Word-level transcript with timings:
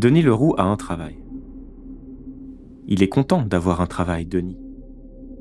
Denis 0.00 0.22
Leroux 0.22 0.54
a 0.56 0.62
un 0.62 0.78
travail. 0.78 1.18
Il 2.88 3.02
est 3.02 3.10
content 3.10 3.42
d'avoir 3.42 3.82
un 3.82 3.86
travail, 3.86 4.24
Denis, 4.24 4.56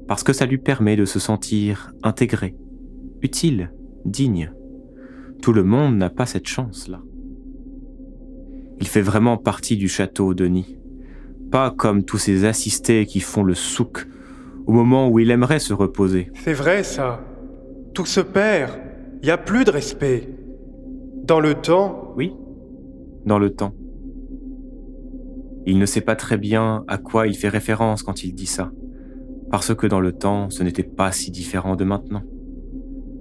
parce 0.06 0.22
que 0.22 0.34
ça 0.34 0.46
lui 0.46 0.58
permet 0.58 0.98
de 0.98 1.06
se 1.06 1.18
sentir 1.18 1.94
intégré, 2.04 2.58
utile, 3.22 3.72
digne. 4.04 4.52
Tout 5.42 5.54
le 5.54 5.64
monde 5.64 5.96
n'a 5.96 6.10
pas 6.10 6.26
cette 6.26 6.50
chance-là. 6.50 7.00
Il 8.82 8.88
fait 8.90 9.00
vraiment 9.00 9.38
partie 9.38 9.78
du 9.78 9.88
château, 9.88 10.34
Denis. 10.34 10.78
Pas 11.52 11.72
comme 11.72 12.04
tous 12.04 12.18
ces 12.18 12.44
assistés 12.44 13.06
qui 13.06 13.22
font 13.22 13.44
le 13.44 13.54
souk 13.54 14.10
au 14.68 14.74
moment 14.74 15.08
où 15.08 15.20
il 15.20 15.32
aimerait 15.32 15.60
se 15.60 15.72
reposer. 15.72 16.32
C'est 16.34 16.52
vrai 16.52 16.84
ça. 16.84 17.22
Tout 17.94 18.06
se 18.06 18.20
perd. 18.20 18.74
Il 19.22 19.28
n'y 19.28 19.32
a 19.32 19.38
plus 19.38 19.64
de 19.64 19.72
respect. 19.72 20.28
Dans 21.24 21.40
le 21.40 21.54
temps 21.54 22.14
Oui, 22.18 22.34
dans 23.26 23.40
le 23.40 23.52
temps. 23.52 23.74
Il 25.70 25.78
ne 25.78 25.86
sait 25.86 26.02
pas 26.02 26.16
très 26.16 26.40
bien 26.40 26.84
à 26.88 26.98
quoi 26.98 27.28
il 27.28 27.38
fait 27.38 27.48
référence 27.48 28.02
quand 28.02 28.24
il 28.24 28.34
dit 28.34 28.48
ça, 28.48 28.72
parce 29.52 29.76
que 29.76 29.86
dans 29.86 30.00
le 30.00 30.14
temps, 30.14 30.50
ce 30.50 30.64
n'était 30.64 30.82
pas 30.82 31.12
si 31.12 31.30
différent 31.30 31.76
de 31.76 31.84
maintenant. 31.84 32.24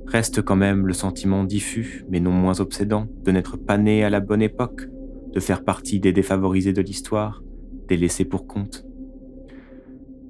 Reste 0.06 0.40
quand 0.40 0.56
même 0.56 0.86
le 0.86 0.94
sentiment 0.94 1.44
diffus, 1.44 2.06
mais 2.08 2.20
non 2.20 2.30
moins 2.30 2.58
obsédant, 2.60 3.06
de 3.22 3.32
n'être 3.32 3.58
pas 3.58 3.76
né 3.76 4.02
à 4.02 4.08
la 4.08 4.20
bonne 4.20 4.40
époque, 4.40 4.88
de 5.30 5.40
faire 5.40 5.62
partie 5.62 6.00
des 6.00 6.14
défavorisés 6.14 6.72
de 6.72 6.80
l'histoire, 6.80 7.42
des 7.86 7.98
laissés 7.98 8.24
pour 8.24 8.46
compte. 8.46 8.86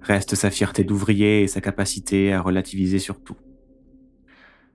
Reste 0.00 0.34
sa 0.34 0.50
fierté 0.50 0.82
d'ouvrier 0.82 1.42
et 1.42 1.46
sa 1.46 1.60
capacité 1.60 2.32
à 2.32 2.42
relativiser 2.42 2.98
sur 2.98 3.22
tout. 3.22 3.38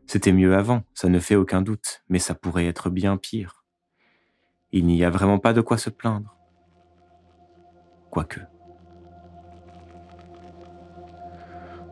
C'était 0.07 0.31
mieux 0.31 0.55
avant, 0.55 0.83
ça 0.93 1.09
ne 1.09 1.19
fait 1.19 1.35
aucun 1.35 1.61
doute, 1.61 2.03
mais 2.07 2.19
ça 2.19 2.35
pourrait 2.35 2.67
être 2.67 2.89
bien 2.89 3.17
pire. 3.17 3.65
Il 4.71 4.85
n'y 4.85 5.03
a 5.03 5.09
vraiment 5.09 5.39
pas 5.39 5.51
de 5.51 5.59
quoi 5.59 5.77
se 5.77 5.89
plaindre. 5.89 6.32
Quoique. 8.13 8.41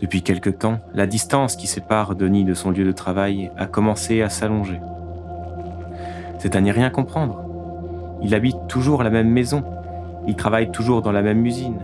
Depuis 0.02 0.22
quelque 0.22 0.52
temps, 0.52 0.78
la 0.94 1.08
distance 1.08 1.56
qui 1.56 1.66
sépare 1.66 2.14
Denis 2.14 2.46
de 2.46 2.54
son 2.54 2.70
lieu 2.70 2.84
de 2.84 2.92
travail 2.92 3.52
a 3.58 3.66
commencé 3.66 4.22
à 4.22 4.30
s'allonger. 4.30 4.80
C'est 6.38 6.56
à 6.56 6.62
n'y 6.62 6.70
rien 6.70 6.92
comprendre. 6.92 7.44
Il 8.22 8.36
habite 8.36 8.68
toujours 8.68 9.02
la 9.02 9.10
même 9.10 9.32
maison, 9.32 9.64
il 10.28 10.36
travaille 10.36 10.70
toujours 10.70 11.02
dans 11.02 11.12
la 11.12 11.24
même 11.24 11.44
usine, 11.44 11.80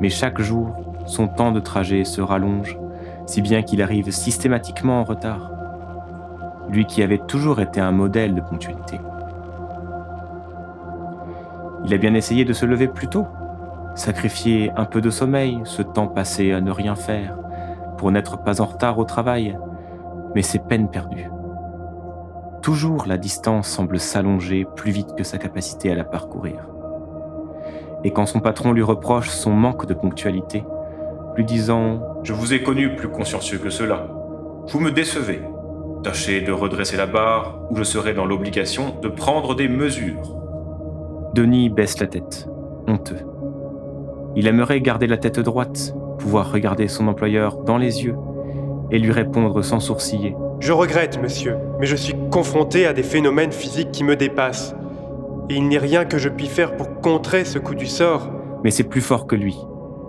mais 0.00 0.10
chaque 0.10 0.42
jour, 0.42 0.76
son 1.06 1.26
temps 1.26 1.50
de 1.50 1.60
trajet 1.60 2.04
se 2.04 2.20
rallonge, 2.20 2.76
si 3.24 3.40
bien 3.40 3.62
qu'il 3.62 3.80
arrive 3.80 4.10
systématiquement 4.10 5.00
en 5.00 5.04
retard. 5.04 5.50
Lui 6.68 6.84
qui 6.84 7.02
avait 7.02 7.22
toujours 7.26 7.58
été 7.58 7.80
un 7.80 7.92
modèle 7.92 8.34
de 8.34 8.42
ponctualité. 8.42 9.00
Il 11.86 11.94
a 11.94 11.96
bien 11.96 12.12
essayé 12.12 12.44
de 12.44 12.52
se 12.52 12.66
lever 12.66 12.86
plus 12.86 13.08
tôt, 13.08 13.26
sacrifier 13.94 14.70
un 14.76 14.84
peu 14.84 15.00
de 15.00 15.10
sommeil, 15.10 15.60
ce 15.64 15.82
temps 15.82 16.08
passé 16.08 16.52
à 16.52 16.60
ne 16.60 16.70
rien 16.70 16.94
faire, 16.94 17.36
pour 17.98 18.10
n'être 18.10 18.42
pas 18.42 18.60
en 18.60 18.66
retard 18.66 18.98
au 18.98 19.04
travail, 19.04 19.58
mais 20.34 20.42
c'est 20.42 20.66
peine 20.66 20.88
perdue. 20.88 21.30
Toujours 22.62 23.06
la 23.06 23.18
distance 23.18 23.68
semble 23.68 23.98
s'allonger 23.98 24.66
plus 24.76 24.92
vite 24.92 25.14
que 25.16 25.24
sa 25.24 25.38
capacité 25.38 25.90
à 25.90 25.94
la 25.94 26.04
parcourir. 26.04 26.68
Et 28.04 28.12
quand 28.12 28.26
son 28.26 28.40
patron 28.40 28.72
lui 28.72 28.82
reproche 28.82 29.28
son 29.28 29.50
manque 29.50 29.86
de 29.86 29.94
ponctualité, 29.94 30.64
lui 31.36 31.44
disant⁇ 31.44 31.94
Je 32.22 32.32
vous 32.32 32.54
ai 32.54 32.62
connu 32.62 32.94
plus 32.94 33.08
consciencieux 33.08 33.58
que 33.58 33.70
cela. 33.70 34.08
Vous 34.68 34.80
me 34.80 34.90
décevez. 34.90 35.42
Tâchez 36.02 36.40
de 36.40 36.52
redresser 36.52 36.96
la 36.96 37.06
barre 37.06 37.60
ou 37.70 37.76
je 37.76 37.84
serai 37.84 38.12
dans 38.12 38.26
l'obligation 38.26 38.96
de 39.00 39.08
prendre 39.08 39.54
des 39.54 39.68
mesures.⁇ 39.68 40.22
Denis 41.34 41.68
baisse 41.68 41.98
la 42.00 42.06
tête, 42.06 42.48
honteux. 42.86 43.31
Il 44.34 44.46
aimerait 44.46 44.80
garder 44.80 45.06
la 45.06 45.18
tête 45.18 45.40
droite, 45.40 45.94
pouvoir 46.18 46.52
regarder 46.52 46.88
son 46.88 47.08
employeur 47.08 47.58
dans 47.58 47.76
les 47.76 48.04
yeux 48.04 48.16
et 48.90 48.98
lui 48.98 49.12
répondre 49.12 49.62
sans 49.62 49.80
sourciller. 49.80 50.36
Je 50.60 50.72
regrette, 50.72 51.20
monsieur, 51.20 51.56
mais 51.80 51.86
je 51.86 51.96
suis 51.96 52.14
confronté 52.30 52.86
à 52.86 52.92
des 52.92 53.02
phénomènes 53.02 53.52
physiques 53.52 53.90
qui 53.90 54.04
me 54.04 54.16
dépassent. 54.16 54.74
Et 55.50 55.54
il 55.54 55.68
n'y 55.68 55.76
a 55.76 55.80
rien 55.80 56.04
que 56.04 56.18
je 56.18 56.28
puis 56.28 56.46
faire 56.46 56.76
pour 56.76 57.00
contrer 57.00 57.44
ce 57.44 57.58
coup 57.58 57.74
du 57.74 57.86
sort. 57.86 58.30
Mais 58.64 58.70
c'est 58.70 58.84
plus 58.84 59.00
fort 59.00 59.26
que 59.26 59.34
lui. 59.36 59.58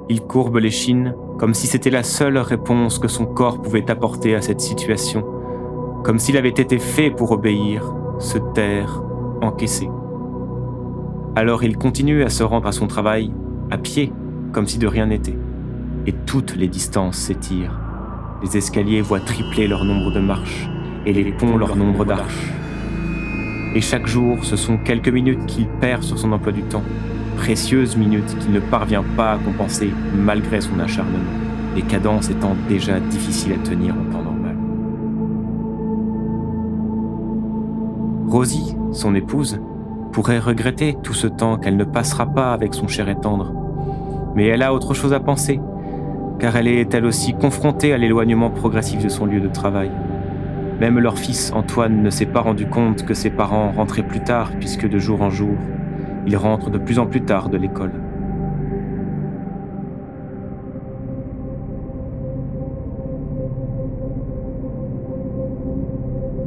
Il 0.09 0.22
courbe 0.22 0.57
les 0.57 0.69
chines 0.69 1.16
comme 1.39 1.53
si 1.53 1.67
c'était 1.67 1.89
la 1.89 2.03
seule 2.03 2.38
réponse 2.38 3.00
que 3.00 3.07
son 3.07 3.25
corps 3.25 3.62
pouvait 3.62 3.89
apporter 3.89 4.35
à 4.35 4.41
cette 4.41 4.62
situation, 4.62 5.25
comme 6.03 6.19
s'il 6.19 6.38
avait 6.38 6.50
été 6.50 6.78
fait 6.78 7.09
pour 7.09 7.31
obéir, 7.31 7.94
se 8.19 8.38
taire, 8.53 9.01
encaisser. 9.41 9.89
Alors 11.35 11.63
il 11.63 11.78
continue 11.78 12.23
à 12.23 12.29
se 12.29 12.44
rendre 12.44 12.67
à 12.67 12.72
son 12.72 12.88
travail, 12.88 13.31
à 13.73 13.78
pied, 13.78 14.13
comme 14.53 14.67
si 14.67 14.78
de 14.78 14.88
rien 14.88 15.07
n'était. 15.07 15.38
Et 16.07 16.13
toutes 16.13 16.56
les 16.56 16.67
distances 16.67 17.17
s'étirent 17.17 17.79
les 18.44 18.57
escaliers 18.57 19.01
voient 19.01 19.22
tripler 19.22 19.67
leur 19.67 19.85
nombre 19.85 20.11
de 20.11 20.19
marches 20.19 20.67
et 21.06 21.13
les 21.13 21.31
ponts 21.31 21.57
leur 21.57 21.75
nombre 21.78 22.03
d'arches. 22.03 22.51
Et 23.73 23.81
chaque 23.81 24.06
jour, 24.06 24.44
ce 24.44 24.57
sont 24.57 24.78
quelques 24.78 25.09
minutes 25.09 25.45
qu'il 25.45 25.66
perd 25.66 26.03
sur 26.03 26.19
son 26.19 26.31
emploi 26.33 26.51
du 26.51 26.62
temps, 26.63 26.83
précieuses 27.38 27.95
minutes 27.95 28.38
qu'il 28.39 28.51
ne 28.51 28.59
parvient 28.59 29.03
pas 29.16 29.33
à 29.33 29.38
compenser 29.38 29.91
malgré 30.13 30.59
son 30.59 30.78
acharnement, 30.79 31.23
les 31.75 31.81
cadences 31.81 32.29
étant 32.29 32.56
déjà 32.67 33.00
difficiles 33.00 33.53
à 33.53 33.67
tenir 33.67 33.95
en 33.95 34.12
temps 34.12 34.23
normal. 34.23 34.56
Rosie, 38.28 38.75
son 38.91 39.16
épouse, 39.16 39.59
pourrait 40.12 40.39
regretter 40.39 40.95
tout 41.01 41.13
ce 41.13 41.28
temps 41.28 41.57
qu'elle 41.57 41.78
ne 41.78 41.85
passera 41.85 42.25
pas 42.25 42.53
avec 42.53 42.73
son 42.73 42.88
cher 42.88 43.09
et 43.09 43.16
tendre, 43.16 43.53
mais 44.35 44.47
elle 44.47 44.61
a 44.61 44.73
autre 44.73 44.94
chose 44.94 45.13
à 45.13 45.19
penser 45.19 45.59
car 46.39 46.57
elle 46.57 46.67
est 46.67 46.94
elle 46.94 47.05
aussi 47.05 47.33
confrontée 47.33 47.94
à 47.94 47.97
l'éloignement 47.97 48.49
progressif 48.49 49.01
de 49.01 49.09
son 49.09 49.25
lieu 49.25 49.39
de 49.39 49.47
travail. 49.47 49.89
Même 50.79 50.99
leur 50.99 51.17
fils 51.17 51.53
Antoine 51.53 52.03
ne 52.03 52.09
s'est 52.09 52.25
pas 52.25 52.41
rendu 52.41 52.66
compte 52.66 53.05
que 53.05 53.13
ses 53.13 53.29
parents 53.29 53.71
rentraient 53.71 54.05
plus 54.05 54.19
tard, 54.19 54.51
puisque 54.59 54.88
de 54.89 54.99
jour 54.99 55.21
en 55.21 55.29
jour, 55.29 55.55
ils 56.27 56.35
rentrent 56.35 56.69
de 56.69 56.77
plus 56.77 56.99
en 56.99 57.05
plus 57.05 57.21
tard 57.21 57.47
de 57.49 57.57
l'école. 57.57 57.94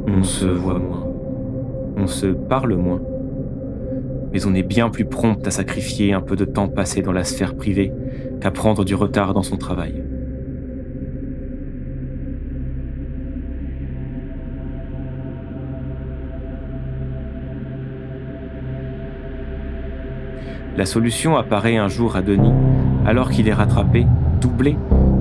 On 0.07 0.21
se 0.21 0.45
voit 0.45 0.79
moins, 0.79 1.07
on 1.97 2.07
se 2.07 2.27
parle 2.27 2.75
moins, 2.75 3.01
mais 4.31 4.45
on 4.45 4.53
est 4.53 4.63
bien 4.63 4.89
plus 4.89 5.05
prompt 5.05 5.45
à 5.45 5.51
sacrifier 5.51 6.13
un 6.13 6.21
peu 6.21 6.35
de 6.35 6.45
temps 6.45 6.67
passé 6.67 7.01
dans 7.01 7.11
la 7.11 7.23
sphère 7.23 7.55
privée 7.55 7.91
qu'à 8.41 8.51
prendre 8.51 8.83
du 8.85 8.95
retard 8.95 9.33
dans 9.33 9.43
son 9.43 9.57
travail. 9.57 10.03
La 20.77 20.85
solution 20.85 21.35
apparaît 21.35 21.77
un 21.77 21.87
jour 21.87 22.15
à 22.15 22.21
Denis, 22.21 22.53
alors 23.03 23.31
qu'il 23.31 23.47
est 23.47 23.53
rattrapé, 23.53 24.05
doublé, 24.39 24.77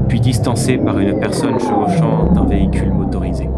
puis 0.06 0.20
distancé 0.20 0.76
par 0.76 0.98
une 0.98 1.18
personne 1.18 1.58
chevauchant 1.58 2.30
d'un 2.34 2.44
véhicule 2.44 2.92
motorisé. 2.92 3.48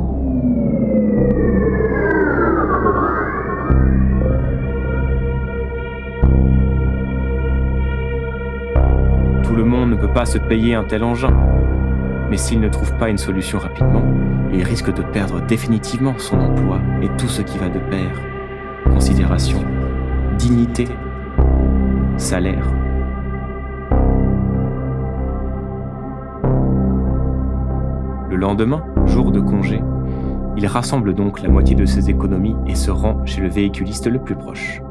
Peut 10.09 10.15
pas 10.15 10.27
se 10.27 10.39
payer 10.39 10.75
un 10.75 10.85
tel 10.85 11.05
engin. 11.05 11.35
Mais 12.31 12.37
s'il 12.37 12.61
ne 12.61 12.69
trouve 12.69 12.95
pas 12.95 13.09
une 13.09 13.19
solution 13.19 13.59
rapidement, 13.59 14.03
il 14.53 14.63
risque 14.63 14.93
de 14.93 15.03
perdre 15.03 15.41
définitivement 15.47 16.15
son 16.19 16.41
emploi 16.41 16.81
et 17.03 17.09
tout 17.17 17.29
ce 17.29 17.43
qui 17.43 17.59
va 17.59 17.69
de 17.69 17.79
pair. 17.79 18.11
Considération, 18.85 19.65
dignité, 20.39 20.87
salaire. 22.17 22.67
Le 28.31 28.37
lendemain, 28.37 28.85
jour 29.07 29.31
de 29.31 29.41
congé, 29.41 29.83
il 30.57 30.67
rassemble 30.67 31.15
donc 31.15 31.41
la 31.41 31.49
moitié 31.49 31.75
de 31.75 31.87
ses 31.87 32.11
économies 32.11 32.57
et 32.67 32.75
se 32.75 32.91
rend 32.91 33.25
chez 33.25 33.41
le 33.41 33.49
véhiculiste 33.49 34.07
le 34.07 34.19
plus 34.19 34.37
proche 34.37 34.83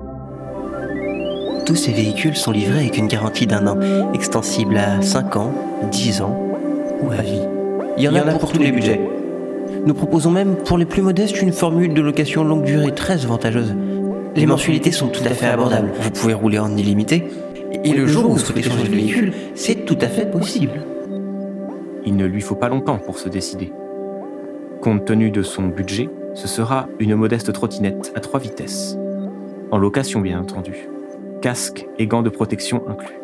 tous 1.68 1.76
ces 1.76 1.92
véhicules 1.92 2.38
sont 2.38 2.52
livrés 2.52 2.80
avec 2.80 2.98
une 2.98 3.08
garantie 3.08 3.46
d'un 3.46 3.68
an, 3.68 3.78
extensible 4.14 4.78
à 4.78 5.02
5 5.02 5.36
ans, 5.36 5.54
10 5.92 6.22
ans 6.22 6.56
ou 7.02 7.12
à 7.12 7.22
vie. 7.22 7.42
Il 7.98 8.06
y 8.06 8.08
en, 8.08 8.16
a, 8.16 8.22
pour, 8.22 8.54
tous 8.54 8.60
les 8.60 8.72
budgets. 8.72 9.02
Nous 9.86 9.94
proposons 9.94 10.32
même 10.32 10.56
pour 10.56 10.78
les 10.78 10.86
plus 10.86 11.02
modestes 11.02 11.42
une 11.42 11.52
formule 11.52 11.94
de 11.94 12.02
location 12.02 12.46
longue 12.46 12.64
durée 12.64 12.96
très 12.96 13.26
avantageuse. 13.26 13.76
Les 14.38 14.46
mensualités 14.46 14.94
sont 14.94 15.10
tout 15.10 15.24
à 15.26 15.32
fait 15.32 15.48
abordables. 15.48 15.92
Vous 16.00 16.12
pouvez 16.12 16.34
rouler 16.34 16.58
en 16.58 16.78
illimité. 16.78 17.26
Et 17.84 17.92
le 17.92 18.08
jour 18.08 18.30
où 18.30 18.34
vous 18.34 18.40
souhaitez 18.40 18.64
changer 18.64 18.88
de 18.88 18.96
véhicule, 18.96 19.34
c'est 19.56 19.86
tout 19.86 19.98
à 20.00 20.08
fait 20.08 20.32
possible. 20.32 20.86
Il 22.06 22.16
ne 22.16 22.26
lui 22.26 22.40
faut 22.40 22.56
pas 22.56 22.70
longtemps 22.70 22.98
pour 22.98 23.20
se 23.20 23.28
décider. 23.28 23.74
Compte 24.80 25.04
tenu 25.04 25.32
de 25.32 25.44
son 25.44 25.64
budget, 25.64 26.08
ce 26.34 26.48
sera 26.48 26.88
une 27.00 27.16
modeste 27.16 27.52
trottinette 27.52 28.14
à 28.16 28.22
trois 28.22 28.40
vitesses. 28.40 28.98
En 29.72 29.78
location, 29.78 30.22
bien 30.22 30.40
entendu 30.40 30.88
casque 31.42 31.88
et 31.98 32.08
gants 32.08 32.24
de 32.24 32.30
protection 32.30 32.88
inclus. 32.88 33.20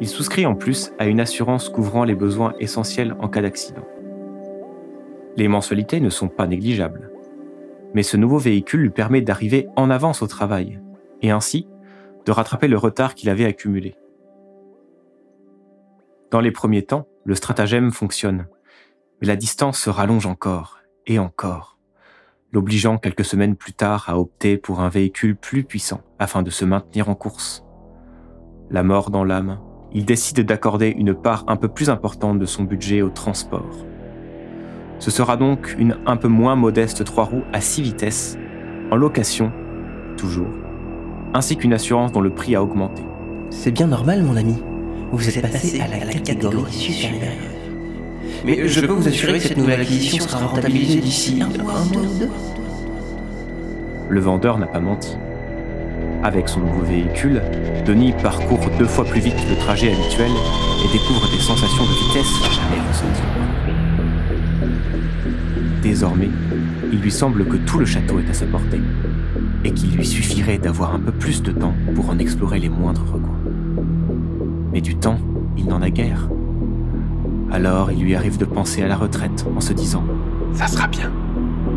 Il 0.00 0.08
souscrit 0.08 0.46
en 0.46 0.54
plus 0.54 0.92
à 0.98 1.06
une 1.06 1.20
assurance 1.20 1.68
couvrant 1.68 2.04
les 2.04 2.14
besoins 2.14 2.54
essentiels 2.58 3.14
en 3.20 3.28
cas 3.28 3.42
d'accident. 3.42 3.86
Les 5.36 5.48
mensualités 5.48 6.00
ne 6.00 6.10
sont 6.10 6.28
pas 6.28 6.46
négligeables, 6.46 7.10
mais 7.94 8.02
ce 8.02 8.16
nouveau 8.16 8.38
véhicule 8.38 8.80
lui 8.80 8.90
permet 8.90 9.20
d'arriver 9.20 9.68
en 9.76 9.90
avance 9.90 10.22
au 10.22 10.26
travail, 10.26 10.80
et 11.20 11.30
ainsi 11.30 11.66
de 12.24 12.32
rattraper 12.32 12.68
le 12.68 12.78
retard 12.78 13.14
qu'il 13.14 13.30
avait 13.30 13.44
accumulé. 13.44 13.94
Dans 16.30 16.40
les 16.40 16.50
premiers 16.50 16.82
temps, 16.82 17.06
le 17.24 17.34
stratagème 17.34 17.92
fonctionne, 17.92 18.46
mais 19.20 19.26
la 19.26 19.36
distance 19.36 19.78
se 19.78 19.90
rallonge 19.90 20.26
encore 20.26 20.80
et 21.06 21.18
encore, 21.18 21.71
l'obligeant 22.52 22.98
quelques 22.98 23.24
semaines 23.24 23.56
plus 23.56 23.72
tard 23.72 24.04
à 24.08 24.18
opter 24.18 24.58
pour 24.58 24.80
un 24.80 24.88
véhicule 24.88 25.34
plus 25.34 25.64
puissant 25.64 26.02
afin 26.18 26.42
de 26.42 26.50
se 26.50 26.64
maintenir 26.64 27.08
en 27.08 27.14
course. 27.14 27.64
La 28.70 28.82
mort 28.82 29.10
dans 29.10 29.24
l'âme, 29.24 29.58
il 29.92 30.04
décide 30.04 30.40
d'accorder 30.40 30.88
une 30.88 31.14
part 31.14 31.44
un 31.48 31.56
peu 31.56 31.68
plus 31.68 31.90
importante 31.90 32.38
de 32.38 32.46
son 32.46 32.64
budget 32.64 33.02
au 33.02 33.08
transport. 33.08 33.86
Ce 34.98 35.10
sera 35.10 35.36
donc 35.36 35.74
une 35.78 35.98
un 36.06 36.16
peu 36.16 36.28
moins 36.28 36.54
modeste 36.54 37.04
trois 37.04 37.24
roues 37.24 37.44
à 37.52 37.60
6 37.60 37.82
vitesses, 37.82 38.38
en 38.90 38.96
location, 38.96 39.52
toujours, 40.16 40.52
ainsi 41.34 41.56
qu'une 41.56 41.72
assurance 41.72 42.12
dont 42.12 42.20
le 42.20 42.34
prix 42.34 42.54
a 42.54 42.62
augmenté. 42.62 43.02
C'est 43.50 43.72
bien 43.72 43.86
normal, 43.86 44.22
mon 44.22 44.36
ami. 44.36 44.62
Vous 45.10 45.28
êtes 45.28 45.42
passé 45.42 45.80
à 45.80 45.88
la 45.88 46.12
catégorie 46.20 46.72
supérieure. 46.72 47.51
Mais 48.44 48.68
je 48.68 48.80
peux 48.80 48.92
vous 48.92 49.08
assurer 49.08 49.38
que 49.38 49.48
cette 49.48 49.56
nouvelle 49.56 49.80
acquisition 49.80 50.26
sera 50.26 50.46
rentabilisée 50.46 51.00
d'ici 51.00 51.42
un 51.42 51.62
mois 51.62 51.80
ou 51.82 52.18
deux. 52.18 52.28
Le 54.08 54.20
vendeur 54.20 54.58
n'a 54.58 54.66
pas 54.66 54.80
menti. 54.80 55.16
Avec 56.22 56.48
son 56.48 56.60
nouveau 56.60 56.82
véhicule, 56.82 57.42
Denis 57.84 58.12
parcourt 58.22 58.60
deux 58.78 58.86
fois 58.86 59.04
plus 59.04 59.20
vite 59.20 59.36
le 59.48 59.56
trajet 59.56 59.92
habituel 59.92 60.30
et 60.84 60.92
découvre 60.92 61.28
des 61.30 61.40
sensations 61.40 61.82
de 61.82 62.06
vitesse 62.06 62.32
jamais 62.42 62.80
ressenties. 62.88 63.22
Désormais, 65.82 66.28
il 66.92 67.00
lui 67.00 67.10
semble 67.10 67.44
que 67.46 67.56
tout 67.56 67.78
le 67.78 67.86
château 67.86 68.20
est 68.20 68.30
à 68.30 68.34
sa 68.34 68.46
portée 68.46 68.80
et 69.64 69.72
qu'il 69.72 69.96
lui 69.96 70.06
suffirait 70.06 70.58
d'avoir 70.58 70.94
un 70.94 71.00
peu 71.00 71.12
plus 71.12 71.42
de 71.42 71.50
temps 71.50 71.74
pour 71.94 72.10
en 72.10 72.18
explorer 72.18 72.60
les 72.60 72.68
moindres 72.68 73.04
recoins. 73.04 73.40
Mais 74.72 74.80
du 74.80 74.94
temps, 74.96 75.18
il 75.56 75.66
n'en 75.66 75.82
a 75.82 75.90
guère. 75.90 76.28
Alors 77.52 77.92
il 77.92 78.02
lui 78.02 78.14
arrive 78.14 78.38
de 78.38 78.46
penser 78.46 78.82
à 78.82 78.88
la 78.88 78.96
retraite 78.96 79.46
en 79.54 79.60
se 79.60 79.74
disant⁇ 79.74 80.04
Ça 80.56 80.66
sera 80.66 80.88
bien!⁇ 80.88 81.08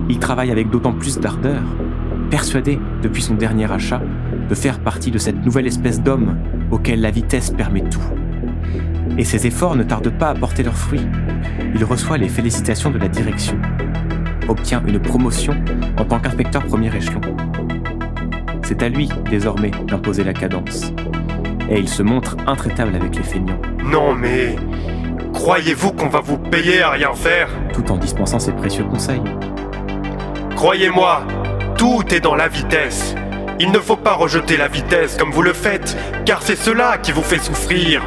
Il 0.10 0.20
travaille 0.20 0.50
avec 0.50 0.70
d'autant 0.70 0.94
plus 0.94 1.20
d'ardeur, 1.20 1.62
persuadé, 2.30 2.80
depuis 3.04 3.22
son 3.22 3.34
dernier 3.34 3.70
achat, 3.70 4.02
de 4.48 4.56
faire 4.56 4.80
partie 4.80 5.12
de 5.12 5.18
cette 5.18 5.44
nouvelle 5.44 5.68
espèce 5.68 6.02
d'homme 6.02 6.38
auquel 6.72 7.02
la 7.02 7.12
vitesse 7.12 7.52
permet 7.52 7.84
tout. 7.90 8.00
Et 9.18 9.26
ses 9.26 9.48
efforts 9.48 9.76
ne 9.76 9.84
tardent 9.84 10.18
pas 10.18 10.30
à 10.30 10.34
porter 10.34 10.64
leurs 10.64 10.78
fruits. 10.78 11.06
Il 11.76 11.84
reçoit 11.84 12.18
les 12.18 12.30
félicitations 12.30 12.90
de 12.90 12.98
la 12.98 13.10
direction, 13.10 13.58
obtient 14.48 14.82
une 14.88 15.00
promotion 15.00 15.56
en 15.98 16.06
tant 16.06 16.20
qu'inspecteur 16.20 16.64
premier 16.64 16.96
échelon. 16.96 17.22
C'est 18.64 18.82
à 18.82 18.88
lui, 18.88 19.10
désormais, 19.30 19.72
d'imposer 19.88 20.24
la 20.24 20.34
cadence. 20.34 20.94
Et 21.70 21.80
il 21.80 21.90
se 21.90 22.02
montre 22.02 22.38
intraitable 22.48 22.96
avec 22.96 23.16
les 23.18 23.24
feignants. 23.24 23.60
Non 23.92 24.16
mais... 24.16 24.56
Croyez-vous 25.34 25.94
qu'on 25.94 26.10
va 26.10 26.22
vous 26.22 26.38
payer 26.38 26.82
à 26.82 26.92
rien 26.92 27.14
faire 27.14 27.50
Tout 27.74 27.92
en 27.92 27.98
dispensant 27.98 28.40
ses 28.40 28.52
précieux 28.52 28.86
conseils. 28.86 29.22
Croyez-moi, 30.56 31.24
tout 31.78 32.04
est 32.14 32.20
dans 32.20 32.36
la 32.36 32.48
vitesse. 32.48 33.16
Il 33.60 33.72
ne 33.72 33.80
faut 33.80 33.96
pas 33.96 34.14
rejeter 34.14 34.58
la 34.58 34.68
vitesse 34.68 35.18
comme 35.18 35.32
vous 35.32 35.42
le 35.42 35.54
faites, 35.54 35.96
car 36.26 36.42
c'est 36.42 36.56
cela 36.56 36.98
qui 36.98 37.12
vous 37.12 37.22
fait 37.22 37.40
souffrir. 37.40 38.02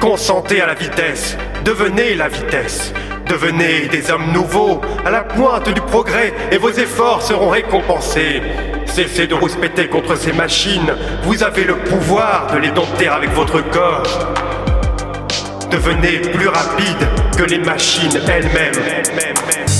Consentez 0.00 0.60
à 0.60 0.66
la 0.66 0.74
vitesse, 0.74 1.36
devenez 1.64 2.14
la 2.14 2.28
vitesse. 2.28 2.92
Devenez 3.30 3.86
des 3.86 4.10
hommes 4.10 4.32
nouveaux, 4.32 4.80
à 5.04 5.10
la 5.10 5.20
pointe 5.20 5.68
du 5.68 5.80
progrès, 5.80 6.32
et 6.50 6.58
vos 6.58 6.70
efforts 6.70 7.22
seront 7.22 7.50
récompensés. 7.50 8.42
Cessez 8.86 9.28
de 9.28 9.34
rouspéter 9.34 9.86
contre 9.86 10.16
ces 10.16 10.32
machines, 10.32 10.92
vous 11.22 11.44
avez 11.44 11.62
le 11.62 11.76
pouvoir 11.76 12.48
de 12.52 12.58
les 12.58 12.72
dompter 12.72 13.06
avec 13.06 13.30
votre 13.30 13.62
corps. 13.70 14.49
Devenez 15.70 16.18
plus 16.18 16.48
rapide 16.48 17.08
que 17.36 17.44
les 17.44 17.58
machines 17.58 18.20
elles-mêmes. 18.26 19.79